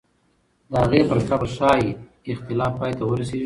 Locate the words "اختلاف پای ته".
2.31-3.03